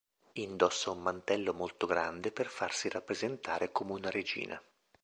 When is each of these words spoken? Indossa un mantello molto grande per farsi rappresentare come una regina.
Indossa 0.33 0.89
un 0.89 0.99
mantello 0.99 1.53
molto 1.53 1.85
grande 1.85 2.31
per 2.31 2.47
farsi 2.47 2.89
rappresentare 2.89 3.71
come 3.71 3.91
una 3.91 4.09
regina. 4.09 4.59